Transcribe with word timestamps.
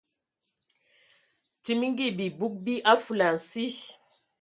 Timigi 1.63 2.07
bibug 2.17 2.53
bi 2.65 2.75
a 2.91 2.93
fulansi. 3.03 3.67